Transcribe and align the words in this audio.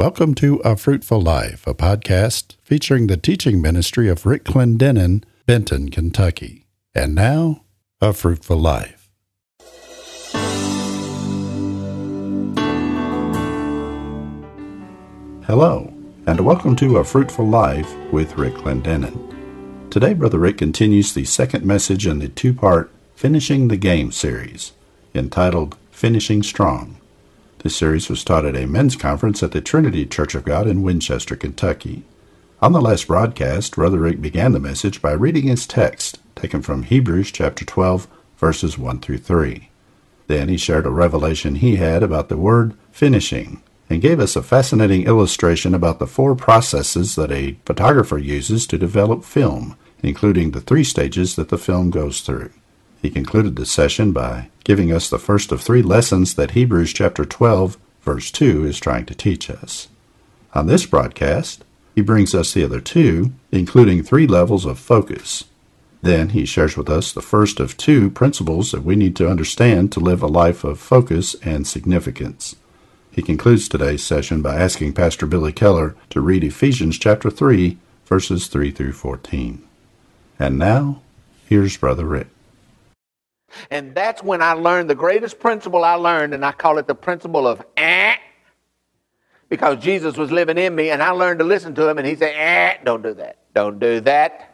Welcome 0.00 0.36
to 0.36 0.58
A 0.58 0.76
Fruitful 0.76 1.20
Life, 1.20 1.66
a 1.66 1.74
podcast 1.74 2.54
featuring 2.62 3.08
the 3.08 3.16
teaching 3.16 3.60
ministry 3.60 4.08
of 4.08 4.24
Rick 4.24 4.44
Clendenen, 4.44 5.24
Benton, 5.44 5.88
Kentucky. 5.88 6.66
And 6.94 7.16
now, 7.16 7.64
A 8.00 8.12
Fruitful 8.12 8.58
Life. 8.58 9.10
Hello, 15.48 15.92
and 16.28 16.42
welcome 16.42 16.76
to 16.76 16.98
A 16.98 17.04
Fruitful 17.04 17.48
Life 17.48 17.92
with 18.12 18.38
Rick 18.38 18.54
Clendenen. 18.54 19.90
Today, 19.90 20.14
Brother 20.14 20.38
Rick 20.38 20.58
continues 20.58 21.12
the 21.12 21.24
second 21.24 21.64
message 21.64 22.06
in 22.06 22.20
the 22.20 22.28
two 22.28 22.54
part 22.54 22.92
Finishing 23.16 23.66
the 23.66 23.76
Game 23.76 24.12
series, 24.12 24.70
entitled 25.12 25.76
Finishing 25.90 26.44
Strong. 26.44 26.98
This 27.64 27.74
series 27.74 28.08
was 28.08 28.22
taught 28.22 28.44
at 28.44 28.54
a 28.54 28.68
men's 28.68 28.94
conference 28.94 29.42
at 29.42 29.50
the 29.50 29.60
Trinity 29.60 30.06
Church 30.06 30.36
of 30.36 30.44
God 30.44 30.68
in 30.68 30.84
Winchester, 30.84 31.34
Kentucky. 31.34 32.04
On 32.62 32.70
the 32.70 32.80
last 32.80 33.08
broadcast, 33.08 33.74
Brother 33.74 33.98
Rick 33.98 34.22
began 34.22 34.52
the 34.52 34.60
message 34.60 35.02
by 35.02 35.10
reading 35.10 35.48
his 35.48 35.66
text, 35.66 36.20
taken 36.36 36.62
from 36.62 36.84
Hebrews 36.84 37.32
chapter 37.32 37.64
12, 37.64 38.06
verses 38.36 38.78
1 38.78 39.00
through 39.00 39.18
3. 39.18 39.70
Then 40.28 40.48
he 40.48 40.56
shared 40.56 40.86
a 40.86 40.90
revelation 40.90 41.56
he 41.56 41.76
had 41.76 42.04
about 42.04 42.28
the 42.28 42.36
word 42.36 42.74
finishing 42.92 43.60
and 43.90 44.02
gave 44.02 44.20
us 44.20 44.36
a 44.36 44.42
fascinating 44.42 45.06
illustration 45.06 45.74
about 45.74 45.98
the 45.98 46.06
four 46.06 46.36
processes 46.36 47.16
that 47.16 47.32
a 47.32 47.56
photographer 47.64 48.18
uses 48.18 48.68
to 48.68 48.78
develop 48.78 49.24
film, 49.24 49.76
including 50.00 50.52
the 50.52 50.60
three 50.60 50.84
stages 50.84 51.34
that 51.34 51.48
the 51.48 51.58
film 51.58 51.90
goes 51.90 52.20
through. 52.20 52.50
He 53.00 53.10
concluded 53.10 53.56
the 53.56 53.66
session 53.66 54.12
by 54.12 54.48
giving 54.64 54.92
us 54.92 55.08
the 55.08 55.18
first 55.18 55.52
of 55.52 55.60
three 55.60 55.82
lessons 55.82 56.34
that 56.34 56.52
Hebrews 56.52 56.92
chapter 56.92 57.24
12, 57.24 57.78
verse 58.02 58.30
2 58.30 58.64
is 58.66 58.78
trying 58.78 59.06
to 59.06 59.14
teach 59.14 59.48
us. 59.48 59.88
On 60.54 60.66
this 60.66 60.86
broadcast, 60.86 61.64
he 61.94 62.00
brings 62.00 62.34
us 62.34 62.52
the 62.52 62.64
other 62.64 62.80
two, 62.80 63.32
including 63.52 64.02
three 64.02 64.26
levels 64.26 64.64
of 64.64 64.78
focus. 64.78 65.44
Then 66.00 66.30
he 66.30 66.44
shares 66.44 66.76
with 66.76 66.88
us 66.88 67.12
the 67.12 67.22
first 67.22 67.60
of 67.60 67.76
two 67.76 68.10
principles 68.10 68.70
that 68.70 68.84
we 68.84 68.94
need 68.94 69.16
to 69.16 69.28
understand 69.28 69.90
to 69.92 70.00
live 70.00 70.22
a 70.22 70.28
life 70.28 70.62
of 70.64 70.78
focus 70.78 71.34
and 71.42 71.66
significance. 71.66 72.56
He 73.10 73.22
concludes 73.22 73.68
today's 73.68 74.04
session 74.04 74.42
by 74.42 74.56
asking 74.56 74.92
Pastor 74.92 75.26
Billy 75.26 75.52
Keller 75.52 75.96
to 76.10 76.20
read 76.20 76.44
Ephesians 76.44 76.98
chapter 76.98 77.30
3, 77.30 77.76
verses 78.06 78.46
3 78.46 78.70
through 78.70 78.92
14. 78.92 79.60
And 80.38 80.56
now, 80.56 81.02
here's 81.48 81.76
Brother 81.76 82.04
Rick. 82.04 82.28
And 83.70 83.94
that's 83.94 84.22
when 84.22 84.42
I 84.42 84.52
learned 84.52 84.90
the 84.90 84.94
greatest 84.94 85.38
principle 85.38 85.84
I 85.84 85.94
learned, 85.94 86.34
and 86.34 86.44
I 86.44 86.52
call 86.52 86.78
it 86.78 86.86
the 86.86 86.94
principle 86.94 87.46
of 87.46 87.64
eh. 87.76 88.14
Because 89.48 89.78
Jesus 89.78 90.16
was 90.16 90.30
living 90.30 90.58
in 90.58 90.74
me, 90.74 90.90
and 90.90 91.02
I 91.02 91.10
learned 91.10 91.38
to 91.38 91.44
listen 91.44 91.74
to 91.76 91.88
him, 91.88 91.98
and 91.98 92.06
he 92.06 92.14
said, 92.14 92.34
eh, 92.36 92.82
don't 92.84 93.02
do 93.02 93.14
that. 93.14 93.38
Don't 93.54 93.78
do 93.78 94.00
that. 94.00 94.48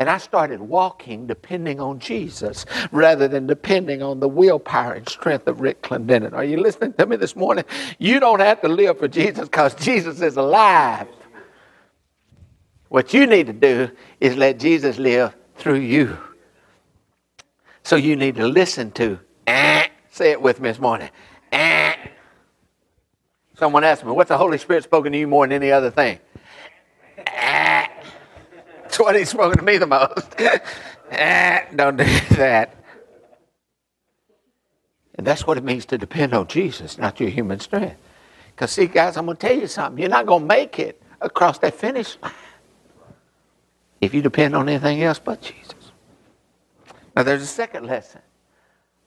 And 0.00 0.08
I 0.08 0.16
started 0.16 0.60
walking 0.60 1.26
depending 1.26 1.78
on 1.78 1.98
Jesus 1.98 2.64
rather 2.90 3.28
than 3.28 3.46
depending 3.46 4.02
on 4.02 4.18
the 4.18 4.28
willpower 4.28 4.94
and 4.94 5.06
strength 5.06 5.46
of 5.46 5.60
Rick 5.60 5.82
Clendenen. 5.82 6.32
Are 6.32 6.42
you 6.42 6.56
listening 6.56 6.94
to 6.94 7.04
me 7.04 7.16
this 7.16 7.36
morning? 7.36 7.64
You 7.98 8.18
don't 8.18 8.40
have 8.40 8.62
to 8.62 8.68
live 8.68 8.98
for 8.98 9.08
Jesus 9.08 9.44
because 9.44 9.74
Jesus 9.74 10.22
is 10.22 10.38
alive. 10.38 11.06
What 12.88 13.12
you 13.12 13.26
need 13.26 13.46
to 13.48 13.52
do 13.52 13.90
is 14.20 14.36
let 14.36 14.58
Jesus 14.58 14.98
live 14.98 15.34
through 15.56 15.80
you. 15.80 16.16
So 17.82 17.96
you 17.96 18.16
need 18.16 18.36
to 18.36 18.46
listen 18.46 18.90
to. 18.92 19.18
Eh, 19.46 19.88
say 20.10 20.30
it 20.30 20.40
with 20.40 20.60
me 20.60 20.68
this 20.70 20.78
morning. 20.78 21.10
Eh. 21.52 21.96
Someone 23.56 23.84
asked 23.84 24.04
me, 24.04 24.12
what's 24.12 24.28
the 24.28 24.38
Holy 24.38 24.58
Spirit 24.58 24.84
spoken 24.84 25.12
to 25.12 25.18
you 25.18 25.26
more 25.26 25.46
than 25.46 25.52
any 25.52 25.72
other 25.72 25.90
thing? 25.90 26.18
Eh. 27.18 27.86
That's 28.82 28.98
what 28.98 29.16
he's 29.16 29.30
spoken 29.30 29.58
to 29.58 29.64
me 29.64 29.78
the 29.78 29.86
most. 29.86 30.34
eh, 31.10 31.64
don't 31.74 31.96
do 31.96 32.04
that. 32.36 32.76
And 35.14 35.26
that's 35.26 35.46
what 35.46 35.58
it 35.58 35.64
means 35.64 35.84
to 35.86 35.98
depend 35.98 36.32
on 36.32 36.46
Jesus, 36.46 36.96
not 36.96 37.20
your 37.20 37.28
human 37.28 37.60
strength. 37.60 37.96
Because, 38.54 38.72
see, 38.72 38.86
guys, 38.86 39.16
I'm 39.16 39.26
going 39.26 39.36
to 39.36 39.46
tell 39.46 39.56
you 39.56 39.66
something. 39.66 40.00
You're 40.00 40.10
not 40.10 40.26
going 40.26 40.42
to 40.42 40.46
make 40.46 40.78
it 40.78 41.02
across 41.20 41.58
that 41.58 41.74
finish 41.74 42.16
line 42.22 42.32
if 44.00 44.14
you 44.14 44.22
depend 44.22 44.56
on 44.56 44.68
anything 44.68 45.02
else 45.02 45.18
but 45.18 45.42
Jesus. 45.42 45.79
Now, 47.16 47.22
there's 47.22 47.42
a 47.42 47.46
second 47.46 47.86
lesson 47.86 48.22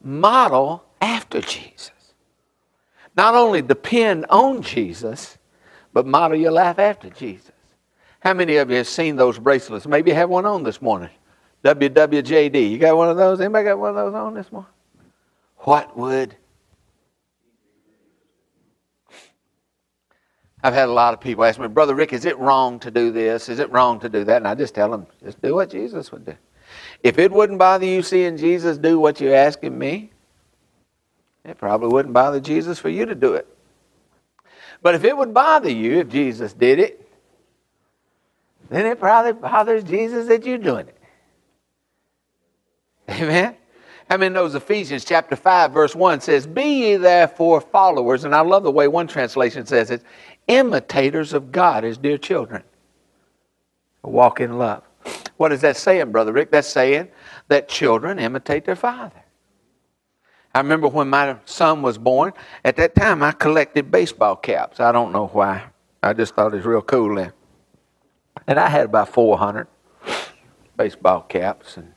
model 0.02 0.84
after 1.02 1.42
Jesus. 1.42 1.92
Not 3.16 3.36
only 3.36 3.62
depend 3.62 4.26
on 4.30 4.62
Jesus, 4.62 5.38
but 5.94 6.06
model 6.06 6.38
your 6.38 6.52
life 6.52 6.80
after 6.80 7.10
Jesus. 7.10 7.52
How 8.20 8.34
many 8.34 8.58
of 8.58 8.70
you 8.70 8.78
have 8.78 8.88
seen 8.88 9.16
those 9.16 9.38
bracelets? 9.38 9.86
Maybe 9.86 10.12
you 10.12 10.16
have 10.16 10.30
one 10.30 10.46
on 10.46 10.64
this 10.64 10.82
morning. 10.82 11.10
WWJD. 11.64 12.70
You 12.70 12.78
got 12.78 12.98
one 12.98 13.10
of 13.10 13.18
those? 13.18 13.40
Anybody 13.40 13.66
got 13.66 13.80
one 13.80 13.90
of 13.90 13.96
those 13.96 14.14
on 14.14 14.34
this 14.34 14.52
morning? 14.52 14.72
What 15.58 15.98
would 15.98 16.36
I've 20.66 20.74
had 20.74 20.88
a 20.88 20.94
lot 20.94 21.14
of 21.14 21.20
people 21.20 21.44
ask 21.44 21.60
me, 21.60 21.68
Brother 21.68 21.94
Rick, 21.94 22.14
is 22.14 22.24
it 22.24 22.40
wrong 22.40 22.80
to 22.80 22.90
do 22.90 23.12
this? 23.12 23.50
Is 23.50 23.60
it 23.60 23.70
wrong 23.70 24.00
to 24.00 24.08
do 24.08 24.24
that? 24.24 24.38
And 24.38 24.48
I 24.48 24.56
just 24.56 24.74
tell 24.74 24.90
them, 24.90 25.06
just 25.22 25.42
do 25.42 25.56
what 25.56 25.70
Jesus 25.70 26.10
would 26.14 26.26
do. 26.26 26.36
If 27.02 27.20
it 27.20 27.32
wouldn't 27.32 27.60
bother 27.60 27.86
you 27.86 28.02
seeing 28.02 28.38
Jesus 28.38 28.78
do 28.78 29.00
what 29.00 29.20
you're 29.20 29.36
asking 29.36 29.78
me, 29.78 30.12
it 31.44 31.58
probably 31.58 31.90
wouldn't 31.90 32.14
bother 32.14 32.40
Jesus 32.40 32.80
for 32.80 32.90
you 32.90 33.06
to 33.06 33.16
do 33.16 33.34
it. 33.34 33.48
But 34.82 34.96
if 34.96 35.04
it 35.04 35.16
would 35.16 35.34
bother 35.34 35.70
you 35.70 36.00
if 36.00 36.10
Jesus 36.10 36.54
did 36.54 36.80
it, 36.80 37.00
then 38.70 38.86
it 38.86 39.00
probably 39.00 39.34
bothers 39.34 39.84
Jesus 39.84 40.28
that 40.28 40.46
you're 40.46 40.58
doing 40.58 40.88
it. 40.88 40.98
Amen? 43.22 43.56
How 44.10 44.18
many 44.18 44.34
knows 44.34 44.54
Ephesians 44.56 45.06
chapter 45.06 45.36
5, 45.36 45.72
verse 45.72 45.96
1 45.96 46.22
says, 46.22 46.46
Be 46.46 46.64
ye 46.64 46.96
therefore 46.98 47.62
followers, 47.62 48.26
and 48.26 48.36
I 48.36 48.42
love 48.42 48.64
the 48.64 48.72
way 48.72 48.88
one 48.88 49.08
translation 49.08 49.66
says 49.66 49.92
it, 49.92 50.04
imitators 50.48 51.34
of 51.34 51.52
God 51.52 51.86
as 51.86 51.98
dear 51.98 52.18
children. 52.18 52.64
Walk 54.02 54.42
in 54.42 54.58
love. 54.58 54.84
What 55.44 55.52
is 55.52 55.60
that 55.60 55.76
saying, 55.76 56.14
Brother 56.14 56.32
Rick? 56.32 56.52
That's 56.52 56.70
saying 56.70 57.10
that 57.50 57.68
children 57.68 58.18
imitate 58.18 58.64
their 58.64 58.78
father. 58.78 59.22
I 60.56 60.60
remember 60.60 60.88
when 60.88 61.10
my 61.10 61.36
son 61.44 61.82
was 61.82 61.98
born, 61.98 62.32
at 62.64 62.78
that 62.78 62.96
time 62.96 63.22
I 63.22 63.34
collected 63.34 63.92
baseball 63.92 64.38
caps. 64.38 64.80
I 64.80 64.94
don't 64.94 65.12
know 65.12 65.28
why. 65.28 65.66
I 66.02 66.14
just 66.14 66.34
thought 66.34 66.54
it 66.54 66.56
was 66.56 66.66
real 66.66 66.82
cool 66.82 67.16
then. 67.16 67.34
And 68.48 68.58
I 68.58 68.70
had 68.70 68.86
about 68.86 69.10
400 69.10 69.68
baseball 70.78 71.24
caps 71.24 71.76
and 71.76 71.92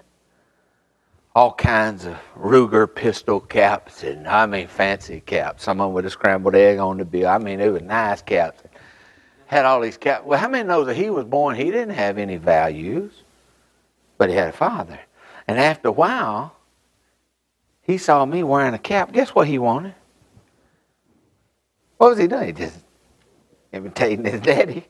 all 1.32 1.52
kinds 1.52 2.04
of 2.04 2.18
Ruger 2.36 2.92
pistol 2.92 3.38
caps 3.38 4.02
and 4.02 4.26
I 4.26 4.46
mean 4.46 4.66
fancy 4.66 5.20
caps. 5.20 5.62
Some 5.62 5.80
of 5.80 5.86
them 5.86 5.94
with 5.94 6.06
a 6.06 6.10
scrambled 6.10 6.56
egg 6.56 6.80
on 6.80 6.98
the 6.98 7.04
bill. 7.04 7.28
I 7.28 7.38
mean, 7.38 7.60
it 7.60 7.68
was 7.68 7.82
nice 7.82 8.22
caps. 8.22 8.64
Had 9.46 9.64
all 9.64 9.80
these 9.80 9.98
caps. 9.98 10.24
Well, 10.26 10.40
how 10.40 10.48
many 10.48 10.66
knows 10.66 10.88
that 10.88 10.96
he 10.96 11.10
was 11.10 11.24
born? 11.24 11.54
He 11.54 11.66
didn't 11.66 11.94
have 11.94 12.18
any 12.18 12.38
values 12.38 13.22
but 14.18 14.30
he 14.30 14.36
had 14.36 14.48
a 14.48 14.52
father. 14.52 14.98
And 15.48 15.58
after 15.58 15.88
a 15.88 15.92
while, 15.92 16.56
he 17.82 17.98
saw 17.98 18.24
me 18.24 18.42
wearing 18.42 18.74
a 18.74 18.78
cap. 18.78 19.12
Guess 19.12 19.30
what 19.30 19.46
he 19.46 19.58
wanted? 19.58 19.94
What 21.98 22.10
was 22.10 22.18
he 22.18 22.26
doing? 22.26 22.46
He 22.46 22.52
just 22.52 22.78
imitating 23.72 24.24
his 24.24 24.40
daddy. 24.40 24.86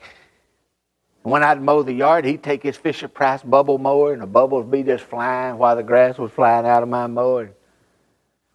When 1.23 1.43
I'd 1.43 1.61
mow 1.61 1.83
the 1.83 1.93
yard, 1.93 2.25
he'd 2.25 2.43
take 2.43 2.63
his 2.63 2.77
Fisher 2.77 3.09
Price 3.09 3.43
bubble 3.43 3.79
mower, 3.79 4.13
and 4.13 4.23
the 4.23 4.27
bubbles 4.27 4.65
be 4.65 4.83
just 4.83 5.05
flying 5.05 5.59
while 5.59 5.75
the 5.77 5.83
grass 5.83 6.19
was 6.19 6.31
flying 6.31 6.67
out 6.67 6.83
of 6.83 6.89
my 6.89 7.07
mower. 7.07 7.51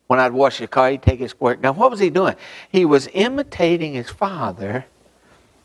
When 0.07 0.19
I'd 0.19 0.33
wash 0.33 0.59
the 0.59 0.67
car, 0.67 0.91
he'd 0.91 1.01
take 1.01 1.19
his 1.19 1.31
squirt 1.31 1.61
gun. 1.61 1.75
What 1.75 1.91
was 1.91 1.99
he 1.99 2.09
doing? 2.09 2.35
He 2.69 2.85
was 2.85 3.09
imitating 3.13 3.93
his 3.93 4.09
father 4.09 4.85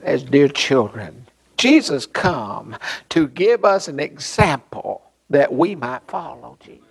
as 0.00 0.22
dear 0.22 0.48
children. 0.48 1.26
Jesus 1.56 2.06
come 2.06 2.76
to 3.10 3.28
give 3.28 3.64
us 3.64 3.88
an 3.88 4.00
example 4.00 5.02
that 5.30 5.52
we 5.52 5.74
might 5.74 6.02
follow 6.08 6.56
Jesus. 6.60 6.82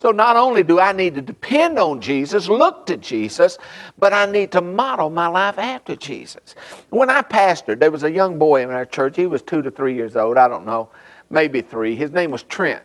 So 0.00 0.10
not 0.10 0.36
only 0.36 0.62
do 0.62 0.80
I 0.80 0.92
need 0.92 1.14
to 1.16 1.20
depend 1.20 1.78
on 1.78 2.00
Jesus, 2.00 2.48
look 2.48 2.86
to 2.86 2.96
Jesus, 2.96 3.58
but 3.98 4.14
I 4.14 4.24
need 4.24 4.50
to 4.52 4.62
model 4.62 5.10
my 5.10 5.26
life 5.26 5.58
after 5.58 5.94
Jesus. 5.94 6.54
When 6.88 7.10
I 7.10 7.20
pastored, 7.20 7.80
there 7.80 7.90
was 7.90 8.02
a 8.02 8.10
young 8.10 8.38
boy 8.38 8.62
in 8.62 8.70
our 8.70 8.86
church. 8.86 9.16
He 9.16 9.26
was 9.26 9.42
two 9.42 9.60
to 9.60 9.70
three 9.70 9.94
years 9.94 10.16
old. 10.16 10.38
I 10.38 10.48
don't 10.48 10.64
know, 10.64 10.88
maybe 11.28 11.60
three. 11.60 11.96
His 11.96 12.12
name 12.12 12.30
was 12.30 12.44
Trent. 12.44 12.82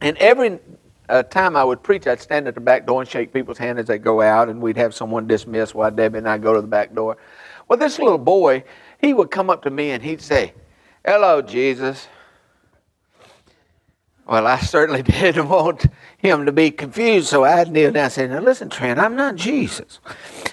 And 0.00 0.16
every 0.16 0.58
uh, 1.10 1.22
time 1.24 1.54
I 1.54 1.64
would 1.64 1.82
preach, 1.82 2.06
I'd 2.06 2.20
stand 2.20 2.48
at 2.48 2.54
the 2.54 2.60
back 2.60 2.86
door 2.86 3.02
and 3.02 3.08
shake 3.08 3.30
people's 3.32 3.58
hand 3.58 3.78
as 3.78 3.86
they 3.86 3.98
go 3.98 4.22
out, 4.22 4.48
and 4.48 4.60
we'd 4.60 4.78
have 4.78 4.94
someone 4.94 5.26
dismiss 5.26 5.74
while 5.74 5.90
Debbie 5.90 6.18
and 6.18 6.28
I 6.28 6.38
go 6.38 6.54
to 6.54 6.62
the 6.62 6.66
back 6.66 6.94
door. 6.94 7.18
Well, 7.68 7.78
this 7.78 7.98
little 7.98 8.18
boy, 8.18 8.64
he 9.02 9.12
would 9.12 9.30
come 9.30 9.50
up 9.50 9.64
to 9.64 9.70
me 9.70 9.90
and 9.90 10.02
he'd 10.02 10.22
say, 10.22 10.54
Hello, 11.04 11.42
Jesus. 11.42 12.06
Well, 14.26 14.46
I 14.46 14.58
certainly 14.60 15.02
didn't 15.02 15.48
want 15.48 15.86
him 16.16 16.46
to 16.46 16.52
be 16.52 16.70
confused, 16.70 17.28
so 17.28 17.44
I'd 17.44 17.72
kneel 17.72 17.90
down 17.90 18.04
and 18.04 18.12
say, 18.12 18.28
Now 18.28 18.40
listen, 18.40 18.70
Trent, 18.70 19.00
I'm 19.00 19.16
not 19.16 19.34
Jesus. 19.34 19.98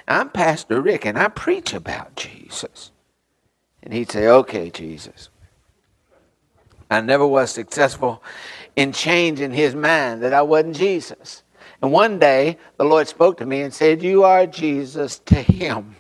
I'm 0.08 0.30
Pastor 0.30 0.82
Rick 0.82 1.06
and 1.06 1.18
I 1.18 1.30
preach 1.30 1.74
about 1.74 2.16
Jesus. 2.16 2.92
And 3.84 3.94
he'd 3.94 4.12
say, 4.12 4.28
Okay, 4.28 4.72
Jesus. 4.72 5.30
I 6.92 7.02
never 7.02 7.28
was 7.28 7.52
successful 7.52 8.24
in 8.76 8.92
changing 8.92 9.52
his 9.52 9.76
mind 9.76 10.24
that 10.24 10.34
I 10.34 10.42
wasn't 10.42 10.76
Jesus. 10.76 11.44
And 11.84 11.92
one 11.92 12.18
day 12.18 12.58
the 12.78 12.84
Lord 12.84 13.08
spoke 13.08 13.38
to 13.38 13.46
me 13.46 13.62
and 13.62 13.72
said, 13.72 14.02
You 14.02 14.24
are 14.24 14.48
Jesus 14.48 15.20
to 15.20 15.36
him. 15.36 15.96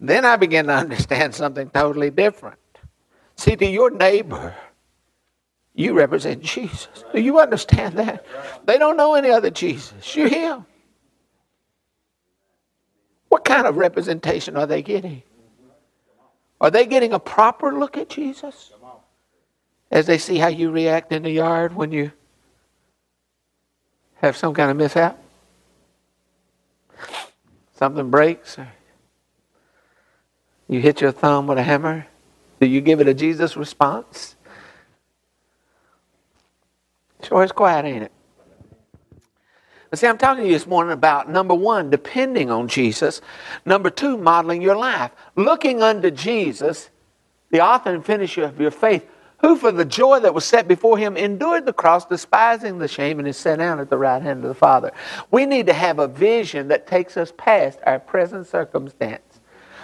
Then 0.00 0.24
I 0.24 0.36
began 0.36 0.66
to 0.66 0.74
understand 0.74 1.34
something 1.34 1.70
totally 1.70 2.10
different. 2.10 2.58
See, 3.36 3.56
to 3.56 3.66
your 3.66 3.90
neighbor, 3.90 4.54
you 5.74 5.94
represent 5.94 6.42
Jesus. 6.42 7.04
Do 7.12 7.20
you 7.20 7.38
understand 7.40 7.96
that? 7.98 8.24
They 8.66 8.78
don't 8.78 8.96
know 8.96 9.14
any 9.14 9.30
other 9.30 9.50
Jesus. 9.50 10.14
You're 10.16 10.28
Him. 10.28 10.66
What 13.28 13.44
kind 13.44 13.66
of 13.66 13.76
representation 13.76 14.56
are 14.56 14.66
they 14.66 14.82
getting? 14.82 15.22
Are 16.60 16.70
they 16.70 16.86
getting 16.86 17.12
a 17.12 17.20
proper 17.20 17.72
look 17.72 17.96
at 17.96 18.08
Jesus? 18.08 18.72
As 19.90 20.06
they 20.06 20.18
see 20.18 20.38
how 20.38 20.48
you 20.48 20.70
react 20.70 21.12
in 21.12 21.22
the 21.22 21.30
yard 21.30 21.74
when 21.74 21.92
you 21.92 22.12
have 24.16 24.36
some 24.36 24.54
kind 24.54 24.70
of 24.70 24.76
mishap? 24.76 25.18
Something 27.76 28.10
breaks? 28.10 28.58
Or 28.58 28.68
you 30.68 30.80
hit 30.80 31.00
your 31.00 31.12
thumb 31.12 31.46
with 31.46 31.58
a 31.58 31.62
hammer? 31.62 32.06
Do 32.60 32.66
you 32.66 32.80
give 32.80 33.00
it 33.00 33.08
a 33.08 33.14
Jesus 33.14 33.56
response? 33.56 34.36
Sure, 37.22 37.42
it's 37.42 37.52
quiet, 37.52 37.84
ain't 37.84 38.04
it? 38.04 38.12
But 39.90 39.98
see, 39.98 40.06
I'm 40.06 40.18
talking 40.18 40.44
to 40.44 40.48
you 40.48 40.54
this 40.54 40.66
morning 40.66 40.92
about 40.92 41.30
number 41.30 41.54
one, 41.54 41.88
depending 41.88 42.50
on 42.50 42.68
Jesus. 42.68 43.20
Number 43.64 43.90
two, 43.90 44.18
modeling 44.18 44.60
your 44.60 44.76
life. 44.76 45.12
Looking 45.34 45.82
unto 45.82 46.10
Jesus, 46.10 46.90
the 47.50 47.60
author 47.60 47.94
and 47.94 48.04
finisher 48.04 48.44
of 48.44 48.60
your 48.60 48.70
faith, 48.70 49.06
who 49.40 49.56
for 49.56 49.70
the 49.70 49.84
joy 49.84 50.20
that 50.20 50.34
was 50.34 50.44
set 50.44 50.68
before 50.68 50.98
him 50.98 51.16
endured 51.16 51.64
the 51.64 51.72
cross, 51.72 52.04
despising 52.04 52.78
the 52.78 52.88
shame, 52.88 53.18
and 53.18 53.28
is 53.28 53.36
set 53.36 53.58
down 53.60 53.80
at 53.80 53.88
the 53.88 53.96
right 53.96 54.20
hand 54.20 54.44
of 54.44 54.48
the 54.48 54.54
Father. 54.54 54.92
We 55.30 55.46
need 55.46 55.66
to 55.66 55.72
have 55.72 55.98
a 55.98 56.08
vision 56.08 56.68
that 56.68 56.86
takes 56.86 57.16
us 57.16 57.32
past 57.36 57.78
our 57.86 58.00
present 58.00 58.46
circumstance, 58.46 59.22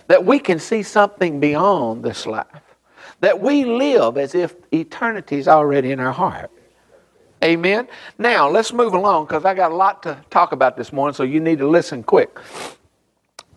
that 0.06 0.24
we 0.24 0.38
can 0.38 0.58
see 0.58 0.82
something 0.82 1.40
beyond 1.40 2.04
this 2.04 2.26
life, 2.26 2.46
that 3.20 3.40
we 3.40 3.64
live 3.64 4.16
as 4.18 4.34
if 4.34 4.54
eternity 4.72 5.36
is 5.36 5.48
already 5.48 5.92
in 5.92 6.00
our 6.00 6.12
heart. 6.12 6.50
Amen. 7.42 7.88
Now, 8.18 8.48
let's 8.48 8.72
move 8.72 8.94
along 8.94 9.26
because 9.26 9.44
I 9.44 9.54
got 9.54 9.70
a 9.70 9.74
lot 9.74 10.02
to 10.04 10.18
talk 10.30 10.52
about 10.52 10.76
this 10.76 10.92
morning, 10.92 11.14
so 11.14 11.22
you 11.22 11.40
need 11.40 11.58
to 11.58 11.68
listen 11.68 12.02
quick. 12.02 12.38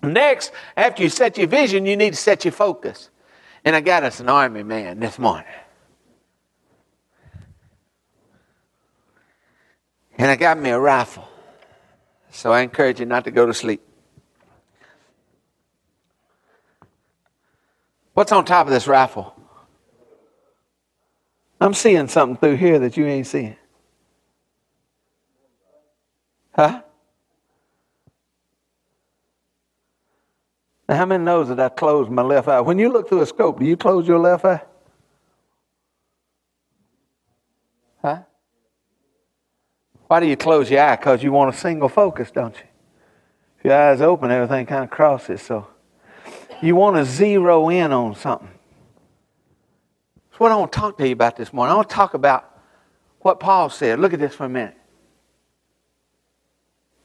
Next, 0.04 0.52
after 0.76 1.04
you 1.04 1.10
set 1.10 1.38
your 1.38 1.48
vision, 1.48 1.86
you 1.86 1.96
need 1.96 2.12
to 2.12 2.20
set 2.20 2.46
your 2.46 2.52
focus. 2.52 3.10
And 3.64 3.76
I 3.76 3.82
got 3.82 4.04
us 4.04 4.20
an 4.20 4.30
army 4.30 4.64
man 4.64 5.00
this 5.00 5.18
morning. 5.18 5.52
And 10.18 10.32
I 10.32 10.36
got 10.36 10.58
me 10.58 10.70
a 10.70 10.80
rifle. 10.80 11.28
So 12.32 12.52
I 12.52 12.62
encourage 12.62 13.00
you 13.00 13.06
not 13.06 13.24
to 13.26 13.32
go 13.32 13.46
to 13.46 13.54
sleep. 13.54 13.87
What's 18.18 18.32
on 18.32 18.46
top 18.46 18.66
of 18.66 18.74
this 18.74 18.88
rifle? 18.88 19.36
I'm 21.62 21.76
seeing 21.76 22.08
something 22.08 22.36
through 22.36 22.56
here 22.56 22.80
that 22.80 22.98
you 22.98 23.06
ain't 23.06 23.28
seeing. 23.28 23.56
Huh? 26.56 26.82
Now, 30.90 30.96
how 30.96 31.06
many 31.06 31.24
knows 31.24 31.50
that 31.50 31.60
I 31.60 31.70
closed 31.70 32.10
my 32.10 32.24
left 32.24 32.48
eye? 32.48 32.60
When 32.60 32.80
you 32.80 32.92
look 32.92 33.08
through 33.08 33.22
a 33.22 33.26
scope, 33.28 33.60
do 33.60 33.66
you 33.66 33.78
close 33.78 34.08
your 34.08 34.18
left 34.18 34.46
eye? 34.46 34.64
Huh? 38.02 38.22
Why 40.08 40.20
do 40.22 40.26
you 40.26 40.38
close 40.38 40.72
your 40.72 40.82
eye? 40.82 40.96
Because 40.96 41.22
you 41.22 41.32
want 41.32 41.54
a 41.54 41.58
single 41.60 41.88
focus, 41.88 42.32
don't 42.32 42.56
you? 42.56 42.68
If 43.60 43.66
your 43.66 43.76
eyes 43.76 44.02
open, 44.02 44.32
everything 44.32 44.66
kind 44.66 44.86
of 44.86 44.90
crosses. 44.90 45.44
So 45.44 45.68
you 46.62 46.76
want 46.76 46.96
to 46.96 47.06
zero 47.06 47.70
in 47.70 47.92
on 47.92 48.16
something. 48.16 48.50
That's 50.30 50.40
what 50.40 50.52
I 50.52 50.56
want 50.56 50.72
to 50.72 50.80
talk 50.80 50.98
to 50.98 51.08
you 51.08 51.14
about 51.14 51.36
this 51.36 51.52
morning. 51.52 51.74
I 51.74 51.76
want 51.76 51.90
to 51.90 51.96
talk 51.96 52.14
about 52.14 52.60
what 53.22 53.40
Paul 53.40 53.70
said. 53.70 54.00
Look 54.00 54.14
at 54.14 54.20
this 54.20 54.36
for 54.36 54.46
a 54.46 54.50
minute. 54.50 54.78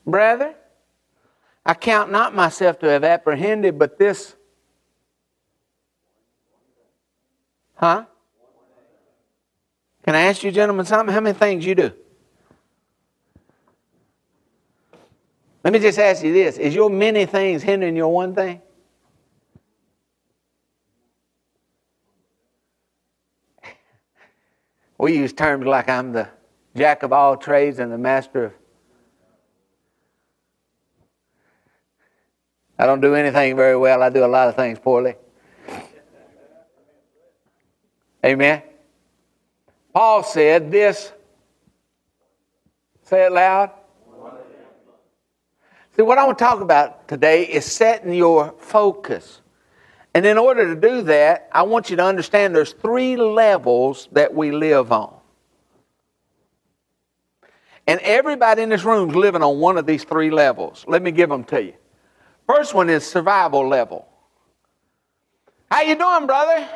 Brethren, 0.07 0.55
I 1.65 1.75
count 1.75 2.11
not 2.11 2.35
myself 2.35 2.79
to 2.81 2.87
have 2.87 3.05
apprehended, 3.05 3.79
but 3.79 3.99
this. 3.99 4.35
Huh? 7.77 8.05
Can 10.05 10.15
I 10.15 10.23
ask 10.23 10.43
you, 10.43 10.51
gentlemen, 10.51 10.85
something? 10.85 11.13
How 11.13 11.21
many 11.21 11.39
things 11.39 11.65
you 11.65 11.75
do? 11.75 11.93
Let 15.65 15.73
me 15.73 15.79
just 15.79 15.99
ask 15.99 16.25
you 16.25 16.33
this 16.33 16.59
Is 16.59 16.75
your 16.75 16.91
many 16.91 17.25
things 17.25 17.63
hindering 17.63 17.97
your 17.97 18.13
one 18.13 18.35
thing? 18.35 18.61
We 25.03 25.17
use 25.17 25.33
terms 25.33 25.67
like 25.67 25.89
I'm 25.89 26.13
the 26.13 26.29
jack 26.77 27.03
of 27.03 27.13
all 27.13 27.37
trades 27.37 27.81
and 27.81 27.91
the 27.91 27.99
master 27.99 28.45
of 28.45 28.53
I 32.79 32.87
don't 32.87 33.01
do 33.01 33.17
anything 33.17 33.57
very 33.57 33.77
well. 33.77 34.01
I 34.01 34.11
do 34.11 34.25
a 34.25 34.27
lot 34.27 34.47
of 34.47 34.55
things 34.55 34.79
poorly. 34.79 35.17
Amen. 38.25 38.63
Paul 39.93 40.23
said 40.23 40.71
this. 40.71 41.11
Say 43.03 43.27
it 43.27 43.33
loud. 43.33 43.73
See, 45.97 46.03
what 46.03 46.19
I 46.19 46.27
want 46.27 46.39
to 46.39 46.45
talk 46.45 46.61
about 46.61 47.09
today 47.09 47.43
is 47.43 47.65
setting 47.65 48.15
your 48.15 48.55
focus. 48.57 49.42
And 50.15 50.27
in 50.27 50.37
order 50.37 50.75
to 50.75 50.81
do 50.81 51.03
that, 51.03 51.49
I 51.53 51.63
want 51.63 51.89
you 51.89 51.97
to 51.97 52.05
understand 52.05 52.55
there's 52.55 52.73
three 52.73 53.17
levels 53.17 54.09
that 54.13 54.35
we 54.35 54.51
live 54.51 54.93
on. 54.93 55.15
And 57.87 57.99
everybody 58.01 58.63
in 58.63 58.69
this 58.69 58.85
room 58.85 59.11
is 59.11 59.17
living 59.17 59.43
on 59.43 59.59
one 59.59 59.79
of 59.79 59.87
these 59.87 60.05
three 60.05 60.31
levels. 60.31 60.85
Let 60.87 61.03
me 61.03 61.11
give 61.11 61.31
them 61.31 61.45
to 61.45 61.63
you. 61.63 61.75
First 62.47 62.75
one 62.75 62.91
is 62.91 63.05
survival 63.05 63.67
level. 63.67 64.07
How 65.71 65.81
you 65.83 65.95
doing, 65.97 66.27
brother? 66.27 66.69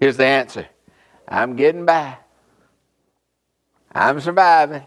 Here's 0.00 0.16
the 0.16 0.26
answer. 0.26 0.66
I'm 1.28 1.56
getting 1.56 1.86
by. 1.86 2.18
I'm 3.92 4.20
surviving. 4.20 4.82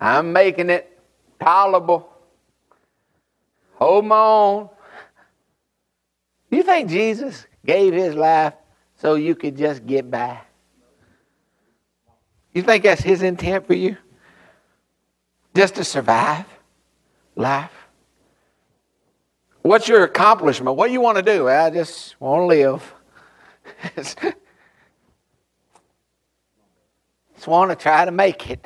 I'm 0.00 0.32
making 0.32 0.70
it 0.70 0.98
tolerable. 1.40 2.12
Hold 3.76 4.12
on. 4.12 4.68
You 6.54 6.62
think 6.62 6.88
Jesus 6.88 7.48
gave 7.66 7.92
his 7.92 8.14
life 8.14 8.54
so 8.94 9.16
you 9.16 9.34
could 9.34 9.56
just 9.56 9.84
get 9.84 10.08
by? 10.08 10.40
You 12.52 12.62
think 12.62 12.84
that's 12.84 13.02
his 13.02 13.22
intent 13.22 13.66
for 13.66 13.74
you? 13.74 13.96
Just 15.52 15.74
to 15.74 15.84
survive 15.84 16.46
life? 17.34 17.72
What's 19.62 19.88
your 19.88 20.04
accomplishment? 20.04 20.76
What 20.76 20.86
do 20.86 20.92
you 20.92 21.00
want 21.00 21.16
to 21.16 21.24
do? 21.24 21.48
I 21.48 21.70
just 21.70 22.20
want 22.20 22.42
to 22.42 22.46
live. 22.46 22.94
just 23.96 24.16
want 27.48 27.72
to 27.72 27.76
try 27.76 28.04
to 28.04 28.12
make 28.12 28.48
it. 28.48 28.64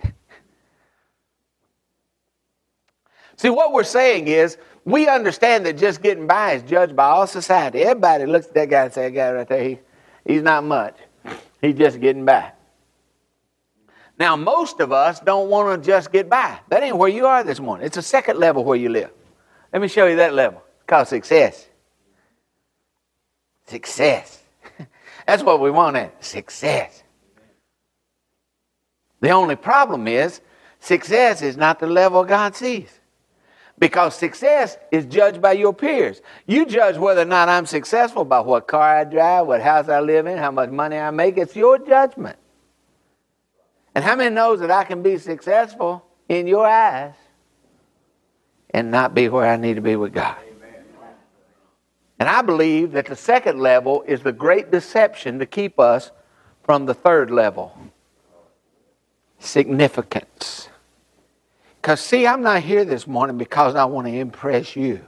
See, 3.39 3.51
what 3.51 3.73
we're 3.73 3.85
saying 3.85 4.27
is 4.27 4.59
we 4.85 5.09
understand 5.09 5.65
that 5.67 5.79
just 5.79 6.03
getting 6.03 6.27
by 6.27 6.55
is 6.55 6.63
judged 6.65 6.97
by 6.97 7.05
all 7.05 7.27
society. 7.27 7.83
Everybody 7.83 8.27
looks 8.27 8.49
at 8.49 8.55
that 8.55 8.69
guy 8.69 8.85
and 8.85 8.93
says, 8.93 9.13
that 9.13 9.17
guy 9.17 9.33
right 9.33 9.49
there, 9.49 9.63
he, 9.63 9.79
he's 10.27 10.43
not 10.43 10.65
much. 10.65 10.97
He's 11.63 11.77
just 11.77 12.01
getting 12.01 12.25
by. 12.25 12.51
Now, 14.19 14.35
most 14.35 14.81
of 14.81 14.91
us 14.91 15.21
don't 15.21 15.49
want 15.49 15.81
to 15.83 15.87
just 15.87 16.11
get 16.11 16.29
by. 16.29 16.59
That 16.69 16.83
ain't 16.83 16.97
where 16.97 17.09
you 17.09 17.27
are 17.27 17.45
this 17.45 17.61
morning. 17.61 17.87
It's 17.87 17.97
a 17.97 18.03
second 18.03 18.39
level 18.39 18.65
where 18.65 18.77
you 18.77 18.89
live. 18.89 19.11
Let 19.73 19.83
me 19.83 19.87
show 19.87 20.07
you 20.07 20.17
that 20.17 20.35
level 20.35 20.61
called 20.89 21.07
success. 21.07 21.69
Success. 23.67 24.43
That's 25.27 25.45
what 25.45 25.61
we 25.61 25.71
want 25.71 25.97
at 25.97 26.25
success. 26.25 27.05
The 29.21 29.31
only 29.31 29.55
problem 29.55 30.09
is 30.09 30.41
success 30.81 31.41
is 31.41 31.57
not 31.57 31.79
the 31.79 31.87
level 31.87 32.25
God 32.25 32.57
sees. 32.57 32.99
Because 33.79 34.15
success 34.15 34.77
is 34.91 35.07
judged 35.07 35.41
by 35.41 35.53
your 35.53 35.73
peers. 35.73 36.21
You 36.47 36.67
judge 36.67 36.97
whether 36.97 37.23
or 37.23 37.27
not 37.27 37.49
I'm 37.49 37.67
successful 37.67 38.25
by 38.25 38.41
what 38.41 38.67
car 38.67 38.99
I 38.99 39.05
drive, 39.05 39.47
what 39.47 39.63
house 39.63 39.89
I 39.89 40.01
live 40.01 40.27
in, 40.27 40.37
how 40.37 40.51
much 40.51 40.71
money 40.71 40.97
I 40.97 41.11
make. 41.11 41.39
It's 41.39 41.55
your 41.55 41.79
judgment. 41.79 42.37
And 43.95 44.05
how 44.05 44.17
many 44.17 44.35
knows 44.35 44.61
that 44.61 44.71
I 44.71 44.85
can 44.85 45.03
be 45.03 45.19
successful 45.19 46.05
in 46.29 46.47
your 46.47 46.67
eyes 46.67 47.15
and 48.71 48.91
not 48.91 49.15
be 49.15 49.29
where 49.29 49.47
I 49.47 49.57
need 49.57 49.75
to 49.75 49.81
be 49.81 49.97
with 49.97 50.13
God. 50.13 50.37
And 52.19 52.29
I 52.29 52.43
believe 52.43 52.93
that 52.93 53.07
the 53.07 53.17
second 53.17 53.61
level 53.61 54.03
is 54.03 54.23
the 54.23 54.33
great 54.33 54.71
deception 54.71 55.39
to 55.39 55.47
keep 55.47 55.79
us 55.79 56.11
from 56.65 56.87
the 56.87 56.95
third 56.95 57.31
level 57.31 57.77
significance. 59.39 60.69
Because, 61.89 62.03
see, 62.03 62.27
I'm 62.27 62.43
not 62.43 62.63
here 62.63 62.85
this 62.85 63.07
morning 63.07 63.39
because 63.39 63.75
I 63.75 63.87
want 63.87 64.09
to 64.09 64.13
impress 64.13 64.77
you. 64.77 65.01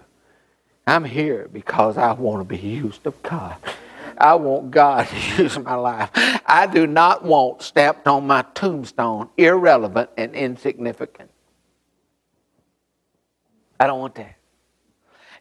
I'm 0.86 1.04
here 1.04 1.46
because 1.52 1.98
I 1.98 2.12
want 2.12 2.40
to 2.40 2.44
be 2.44 2.56
used 2.56 3.06
of 3.06 3.22
God. 3.22 3.58
I 4.16 4.34
want 4.36 4.70
God 4.70 5.06
to 5.06 5.16
use 5.42 5.58
my 5.58 5.74
life. 5.74 6.08
I 6.14 6.66
do 6.66 6.86
not 6.86 7.22
want 7.22 7.60
stamped 7.60 8.08
on 8.08 8.26
my 8.26 8.46
tombstone 8.54 9.28
irrelevant 9.36 10.08
and 10.16 10.34
insignificant. 10.34 11.30
I 13.78 13.86
don't 13.86 14.00
want 14.00 14.14
that. 14.14 14.36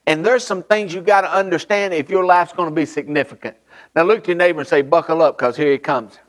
And 0.08 0.26
there's 0.26 0.44
some 0.44 0.62
things 0.62 0.94
you 0.94 1.00
got 1.00 1.22
to 1.22 1.34
understand 1.34 1.94
if 1.94 2.10
your 2.10 2.26
life's 2.26 2.52
going 2.52 2.68
to 2.68 2.76
be 2.76 2.86
significant. 2.86 3.56
Now 3.96 4.04
look 4.04 4.26
to 4.26 4.32
your 4.32 4.38
neighbor 4.38 4.60
and 4.60 4.68
say, 4.68 4.82
buckle 4.82 5.22
up 5.22 5.38
because 5.38 5.56
here 5.56 5.72
he 5.72 5.78
comes. 5.78 6.20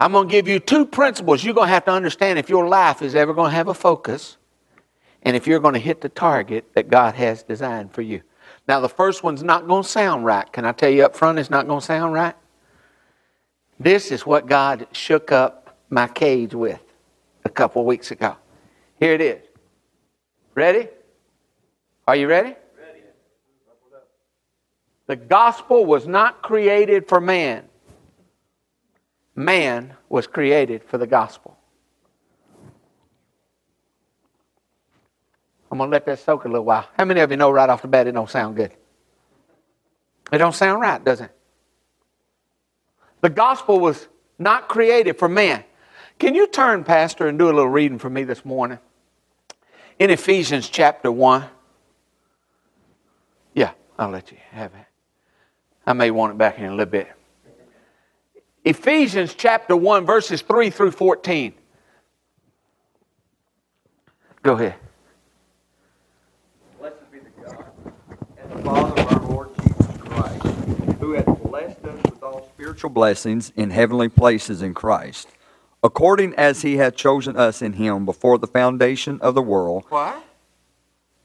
I'm 0.00 0.12
going 0.12 0.28
to 0.28 0.32
give 0.32 0.46
you 0.46 0.60
two 0.60 0.86
principles 0.86 1.42
you're 1.42 1.54
going 1.54 1.68
to 1.68 1.74
have 1.74 1.84
to 1.86 1.90
understand 1.90 2.38
if 2.38 2.48
your 2.48 2.68
life 2.68 3.02
is 3.02 3.14
ever 3.14 3.34
going 3.34 3.50
to 3.50 3.56
have 3.56 3.68
a 3.68 3.74
focus 3.74 4.36
and 5.22 5.34
if 5.34 5.46
you're 5.46 5.60
going 5.60 5.74
to 5.74 5.80
hit 5.80 6.00
the 6.00 6.08
target 6.08 6.64
that 6.74 6.88
God 6.88 7.14
has 7.14 7.42
designed 7.42 7.92
for 7.92 8.02
you. 8.02 8.22
Now, 8.68 8.80
the 8.80 8.88
first 8.88 9.22
one's 9.22 9.42
not 9.42 9.66
going 9.66 9.82
to 9.82 9.88
sound 9.88 10.24
right. 10.24 10.50
Can 10.52 10.64
I 10.64 10.72
tell 10.72 10.90
you 10.90 11.04
up 11.04 11.16
front 11.16 11.38
it's 11.38 11.50
not 11.50 11.66
going 11.66 11.80
to 11.80 11.86
sound 11.86 12.12
right? 12.12 12.34
This 13.80 14.10
is 14.10 14.26
what 14.26 14.46
God 14.46 14.86
shook 14.92 15.32
up 15.32 15.76
my 15.90 16.06
cage 16.06 16.54
with 16.54 16.80
a 17.44 17.48
couple 17.48 17.82
of 17.82 17.86
weeks 17.86 18.10
ago. 18.10 18.36
Here 19.00 19.14
it 19.14 19.20
is. 19.20 19.42
Ready? 20.54 20.88
Are 22.06 22.16
you 22.16 22.26
ready? 22.26 22.48
Ready. 22.48 23.02
The 25.06 25.16
gospel 25.16 25.84
was 25.84 26.06
not 26.06 26.42
created 26.42 27.08
for 27.08 27.20
man. 27.20 27.67
Man 29.38 29.94
was 30.08 30.26
created 30.26 30.82
for 30.82 30.98
the 30.98 31.06
gospel. 31.06 31.56
I'm 35.70 35.78
going 35.78 35.88
to 35.88 35.92
let 35.92 36.06
that 36.06 36.18
soak 36.18 36.44
a 36.44 36.48
little 36.48 36.64
while. 36.64 36.88
How 36.98 37.04
many 37.04 37.20
of 37.20 37.30
you 37.30 37.36
know 37.36 37.52
right 37.52 37.70
off 37.70 37.82
the 37.82 37.86
bat 37.86 38.08
it 38.08 38.12
don't 38.12 38.28
sound 38.28 38.56
good? 38.56 38.72
It 40.32 40.38
don't 40.38 40.56
sound 40.56 40.80
right, 40.80 41.04
does 41.04 41.20
it? 41.20 41.30
The 43.20 43.30
gospel 43.30 43.78
was 43.78 44.08
not 44.40 44.68
created 44.68 45.20
for 45.20 45.28
man. 45.28 45.62
Can 46.18 46.34
you 46.34 46.48
turn, 46.48 46.82
Pastor, 46.82 47.28
and 47.28 47.38
do 47.38 47.44
a 47.44 47.54
little 47.54 47.68
reading 47.68 48.00
for 48.00 48.10
me 48.10 48.24
this 48.24 48.44
morning? 48.44 48.80
In 50.00 50.10
Ephesians 50.10 50.68
chapter 50.68 51.12
1. 51.12 51.44
Yeah, 53.54 53.70
I'll 53.96 54.10
let 54.10 54.32
you 54.32 54.38
have 54.50 54.74
it. 54.74 54.86
I 55.86 55.92
may 55.92 56.10
want 56.10 56.32
it 56.32 56.38
back 56.38 56.58
in 56.58 56.64
a 56.64 56.70
little 56.70 56.86
bit. 56.86 57.08
Ephesians 58.68 59.34
chapter 59.34 59.74
1, 59.74 60.04
verses 60.04 60.42
3 60.42 60.68
through 60.68 60.90
14. 60.90 61.54
Go 64.42 64.52
ahead. 64.52 64.74
Blessed 66.78 67.10
be 67.10 67.18
the 67.20 67.30
God 67.42 67.64
and 68.36 68.52
the 68.52 68.62
Father 68.62 69.00
of 69.00 69.12
our 69.14 69.26
Lord 69.30 69.48
Jesus 69.56 69.86
Christ, 70.00 70.42
who 71.00 71.12
hath 71.12 71.42
blessed 71.44 71.82
us 71.82 72.02
with 72.04 72.22
all 72.22 72.50
spiritual 72.52 72.90
blessings 72.90 73.54
in 73.56 73.70
heavenly 73.70 74.10
places 74.10 74.60
in 74.60 74.74
Christ, 74.74 75.28
according 75.82 76.34
as 76.34 76.60
he 76.60 76.76
hath 76.76 76.94
chosen 76.94 77.38
us 77.38 77.62
in 77.62 77.72
him 77.72 78.04
before 78.04 78.36
the 78.36 78.46
foundation 78.46 79.18
of 79.22 79.34
the 79.34 79.40
world. 79.40 79.86
Why? 79.88 80.20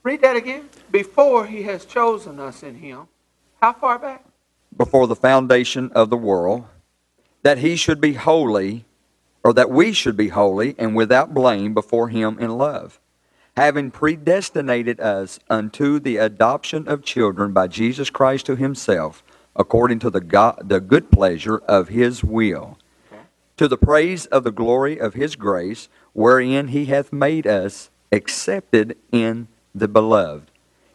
Read 0.01 0.21
that 0.21 0.37
again. 0.37 0.69
Before 0.89 1.45
he 1.45 1.63
has 1.63 1.83
chosen 1.83 2.39
us 2.39 2.63
in 2.63 2.75
him. 2.75 3.09
How 3.61 3.73
far 3.73 3.99
back? 3.99 4.23
Before 4.77 5.07
the 5.07 5.15
foundation 5.17 5.91
of 5.91 6.09
the 6.09 6.15
world, 6.15 6.67
that 7.43 7.59
he 7.59 7.75
should 7.75 8.01
be 8.01 8.13
holy, 8.13 8.85
or 9.43 9.53
that 9.53 9.69
we 9.69 9.93
should 9.93 10.17
be 10.17 10.29
holy 10.29 10.75
and 10.77 10.95
without 10.95 11.33
blame 11.33 11.73
before 11.73 12.09
him 12.09 12.39
in 12.39 12.57
love, 12.57 12.99
having 13.55 13.91
predestinated 13.91 14.99
us 14.99 15.39
unto 15.49 15.99
the 15.99 16.17
adoption 16.17 16.87
of 16.87 17.03
children 17.03 17.51
by 17.51 17.67
Jesus 17.67 18.09
Christ 18.09 18.45
to 18.47 18.55
himself, 18.55 19.23
according 19.55 19.99
to 19.99 20.09
the, 20.09 20.21
God, 20.21 20.63
the 20.63 20.79
good 20.79 21.11
pleasure 21.11 21.57
of 21.67 21.89
his 21.89 22.23
will, 22.23 22.77
to 23.57 23.67
the 23.67 23.77
praise 23.77 24.25
of 24.27 24.43
the 24.43 24.51
glory 24.51 24.97
of 24.97 25.13
his 25.13 25.35
grace, 25.35 25.89
wherein 26.13 26.69
he 26.69 26.85
hath 26.85 27.13
made 27.13 27.45
us 27.45 27.89
accepted 28.11 28.97
in 29.11 29.47
the 29.75 29.87
beloved, 29.87 30.49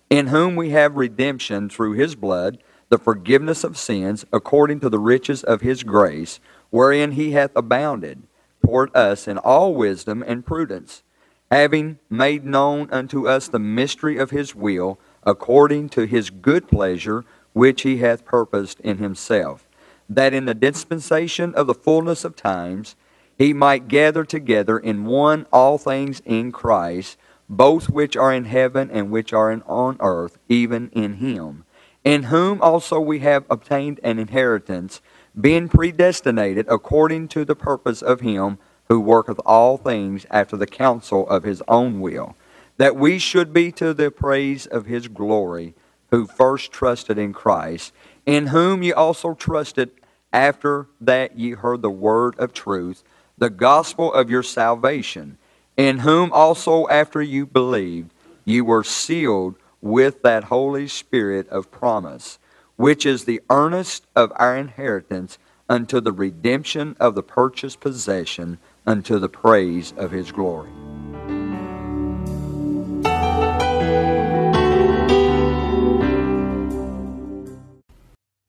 in 0.08 0.28
whom 0.28 0.56
we 0.56 0.70
have 0.70 0.96
redemption 0.96 1.68
through 1.68 1.92
his 1.92 2.14
blood, 2.14 2.58
the 2.88 2.98
forgiveness 2.98 3.64
of 3.64 3.76
sins, 3.76 4.24
according 4.32 4.80
to 4.80 4.88
the 4.88 4.98
riches 4.98 5.44
of 5.44 5.60
his 5.60 5.82
grace, 5.82 6.40
wherein 6.70 7.12
he 7.12 7.32
hath 7.32 7.50
abounded 7.54 8.22
toward 8.64 8.94
us 8.94 9.28
in 9.28 9.38
all 9.38 9.74
wisdom 9.74 10.22
and 10.26 10.44
prudence, 10.44 11.02
having 11.50 11.98
made 12.10 12.44
known 12.44 12.88
unto 12.90 13.26
us 13.26 13.48
the 13.48 13.58
mystery 13.58 14.18
of 14.18 14.30
his 14.30 14.54
will, 14.54 14.98
according 15.22 15.88
to 15.88 16.06
his 16.06 16.30
good 16.30 16.68
pleasure, 16.68 17.24
which 17.52 17.82
he 17.82 17.98
hath 17.98 18.24
purposed 18.24 18.80
in 18.80 18.98
himself, 18.98 19.66
that 20.08 20.34
in 20.34 20.44
the 20.44 20.54
dispensation 20.54 21.54
of 21.54 21.66
the 21.66 21.74
fullness 21.74 22.24
of 22.24 22.36
times 22.36 22.96
he 23.36 23.52
might 23.52 23.88
gather 23.88 24.24
together 24.24 24.78
in 24.78 25.04
one 25.04 25.46
all 25.52 25.78
things 25.78 26.20
in 26.24 26.52
Christ, 26.52 27.16
both 27.48 27.88
which 27.88 28.16
are 28.16 28.32
in 28.32 28.44
heaven 28.44 28.90
and 28.90 29.10
which 29.10 29.32
are 29.32 29.50
on 29.66 29.96
earth, 30.00 30.38
even 30.48 30.90
in 30.90 31.14
him, 31.14 31.64
in 32.08 32.22
whom 32.22 32.58
also 32.62 32.98
we 32.98 33.18
have 33.18 33.44
obtained 33.50 34.00
an 34.02 34.18
inheritance, 34.18 35.02
being 35.38 35.68
predestinated 35.68 36.64
according 36.66 37.28
to 37.28 37.44
the 37.44 37.54
purpose 37.54 38.00
of 38.00 38.22
him 38.22 38.56
who 38.88 38.98
worketh 38.98 39.38
all 39.44 39.76
things 39.76 40.24
after 40.30 40.56
the 40.56 40.66
counsel 40.66 41.28
of 41.28 41.42
his 41.42 41.62
own 41.68 42.00
will, 42.00 42.34
that 42.78 42.96
we 42.96 43.18
should 43.18 43.52
be 43.52 43.70
to 43.70 43.92
the 43.92 44.10
praise 44.10 44.64
of 44.64 44.86
his 44.86 45.06
glory, 45.06 45.74
who 46.10 46.26
first 46.26 46.72
trusted 46.72 47.18
in 47.18 47.34
Christ, 47.34 47.92
in 48.24 48.46
whom 48.46 48.82
ye 48.82 48.90
also 48.90 49.34
trusted 49.34 49.90
after 50.32 50.86
that 51.02 51.38
ye 51.38 51.50
heard 51.50 51.82
the 51.82 51.90
word 51.90 52.34
of 52.38 52.54
truth, 52.54 53.04
the 53.36 53.50
gospel 53.50 54.10
of 54.14 54.30
your 54.30 54.42
salvation, 54.42 55.36
in 55.76 55.98
whom 55.98 56.32
also 56.32 56.88
after 56.88 57.20
you 57.20 57.44
believed, 57.44 58.14
ye 58.46 58.62
were 58.62 58.82
sealed 58.82 59.56
with 59.80 60.22
that 60.22 60.44
Holy 60.44 60.88
Spirit 60.88 61.48
of 61.48 61.70
promise, 61.70 62.38
which 62.76 63.04
is 63.06 63.24
the 63.24 63.40
earnest 63.50 64.06
of 64.14 64.32
our 64.36 64.56
inheritance 64.56 65.38
unto 65.68 66.00
the 66.00 66.12
redemption 66.12 66.96
of 66.98 67.14
the 67.14 67.22
purchased 67.22 67.80
possession 67.80 68.58
unto 68.86 69.18
the 69.18 69.28
praise 69.28 69.92
of 69.96 70.10
his 70.10 70.32
glory. 70.32 70.70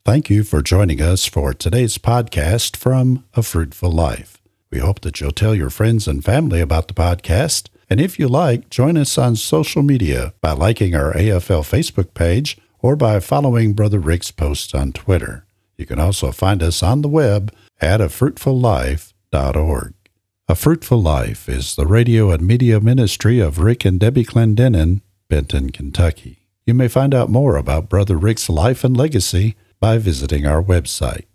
Thank 0.06 0.30
you 0.32 0.44
for 0.44 0.64
joining 0.64 1.02
us 1.02 1.26
for 1.26 1.54
today's 1.54 2.00
podcast 2.00 2.76
from 2.76 3.26
A 3.36 3.44
Fruitful 3.44 3.92
Life. 3.92 4.42
We 4.72 4.80
hope 4.80 5.02
that 5.02 5.22
you'll 5.22 5.32
tell 5.32 5.54
your 5.54 5.70
friends 5.70 6.08
and 6.08 6.26
family 6.26 6.62
about 6.62 6.88
the 6.88 6.96
podcast. 6.96 7.70
And 7.90 8.00
if 8.00 8.20
you 8.20 8.28
like, 8.28 8.70
join 8.70 8.98
us 8.98 9.18
on 9.18 9.36
social 9.36 9.82
media 9.82 10.34
by 10.42 10.52
liking 10.52 10.94
our 10.94 11.14
AFL 11.14 11.64
Facebook 11.64 12.14
page 12.14 12.58
or 12.82 12.96
by 12.96 13.20
following 13.20 13.74
Brother 13.74 14.00
Rick's 14.00 14.32
posts 14.32 14.74
on 14.74 14.92
Twitter. 14.92 15.46
You 15.78 15.86
can 15.86 16.00
also 16.00 16.32
find 16.32 16.62
us 16.62 16.84
on 16.84 17.02
the 17.02 17.10
web 17.10 17.54
at 17.82 18.00
afruitfullife.org. 18.02 19.94
A 20.48 20.56
Fruitful 20.56 21.02
Life 21.02 21.48
is 21.48 21.76
the 21.76 21.86
radio 21.86 22.32
and 22.32 22.42
media 22.42 22.80
ministry 22.80 23.40
of 23.40 23.60
Rick 23.60 23.86
and 23.86 24.00
Debbie 24.00 24.26
Clendenen, 24.26 25.02
Benton, 25.30 25.70
Kentucky. 25.70 26.48
You 26.66 26.74
may 26.74 26.88
find 26.88 27.14
out 27.14 27.30
more 27.30 27.56
about 27.56 27.88
Brother 27.88 28.18
Rick's 28.18 28.50
life 28.50 28.84
and 28.84 28.98
legacy 28.98 29.56
by 29.80 30.00
visiting 30.00 30.46
our 30.46 30.62
website. 30.62 31.26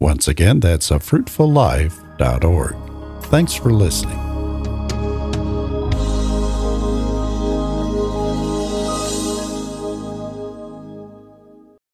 Once 0.00 0.26
again, 0.26 0.60
that's 0.60 0.90
afruitfullife.org. 0.90 2.76
Thanks 3.24 3.54
for 3.54 3.70
listening. 3.72 4.33